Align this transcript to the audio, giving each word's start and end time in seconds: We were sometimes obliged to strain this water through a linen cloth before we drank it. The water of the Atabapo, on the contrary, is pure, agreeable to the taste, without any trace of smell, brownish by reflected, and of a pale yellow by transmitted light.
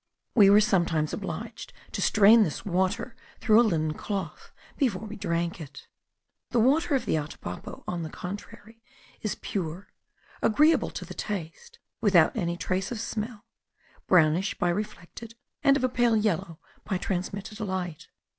We 0.33 0.49
were 0.49 0.61
sometimes 0.61 1.13
obliged 1.13 1.73
to 1.91 2.01
strain 2.01 2.41
this 2.41 2.65
water 2.65 3.15
through 3.39 3.59
a 3.61 3.61
linen 3.69 3.93
cloth 3.93 4.51
before 4.75 5.05
we 5.05 5.15
drank 5.15 5.61
it. 5.61 5.87
The 6.49 6.59
water 6.59 6.95
of 6.95 7.05
the 7.05 7.17
Atabapo, 7.19 7.83
on 7.87 8.01
the 8.01 8.09
contrary, 8.09 8.81
is 9.21 9.35
pure, 9.35 9.89
agreeable 10.41 10.89
to 10.89 11.05
the 11.05 11.13
taste, 11.13 11.77
without 12.01 12.35
any 12.35 12.57
trace 12.57 12.91
of 12.91 12.99
smell, 12.99 13.45
brownish 14.07 14.57
by 14.57 14.69
reflected, 14.69 15.35
and 15.61 15.77
of 15.77 15.83
a 15.83 15.87
pale 15.87 16.15
yellow 16.17 16.57
by 16.83 16.97
transmitted 16.97 17.59
light. 17.59 18.07